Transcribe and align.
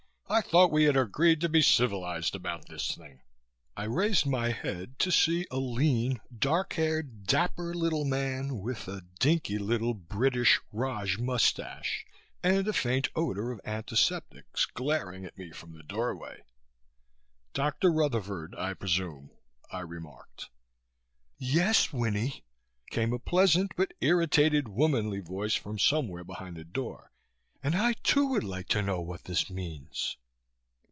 "I 0.33 0.39
thought 0.39 0.71
we 0.71 0.85
had 0.85 0.95
agreed 0.95 1.41
to 1.41 1.49
be 1.49 1.61
civilized 1.61 2.35
about 2.35 2.67
this 2.69 2.95
thing." 2.95 3.19
I 3.75 3.83
raised 3.83 4.25
my 4.25 4.51
head 4.51 4.97
to 4.99 5.11
see 5.11 5.45
a 5.51 5.57
lean, 5.57 6.21
dark 6.33 6.71
haired, 6.75 7.25
dapper 7.25 7.73
little 7.73 8.05
man, 8.05 8.59
with 8.61 8.87
a 8.87 9.01
dinky 9.19 9.57
little 9.57 9.93
British 9.93 10.61
Raj 10.71 11.17
mustache 11.19 12.05
and 12.41 12.65
a 12.65 12.71
faint 12.71 13.09
odor 13.13 13.51
of 13.51 13.59
antiseptics, 13.65 14.65
glaring 14.65 15.25
at 15.25 15.37
me 15.37 15.51
from 15.51 15.73
the 15.73 15.83
doorway. 15.83 16.43
"Dr. 17.53 17.91
Rutherford, 17.91 18.55
I 18.55 18.73
presume!" 18.73 19.31
I 19.69 19.81
remarked. 19.81 20.49
"Yes, 21.39 21.91
Winnie," 21.91 22.45
came 22.89 23.11
a 23.11 23.19
pleasant 23.19 23.73
but 23.75 23.93
irritated 23.99 24.69
womanly 24.69 25.19
voice 25.19 25.55
from 25.55 25.77
somewhere 25.77 26.23
behind 26.23 26.55
the 26.55 26.63
doctor, 26.63 27.11
"and 27.61 27.75
I 27.75 27.93
too 28.01 28.27
would 28.29 28.45
like 28.45 28.69
to 28.69 28.81
know 28.81 29.01
what 29.01 29.25
this 29.25 29.49
means." 29.49 30.15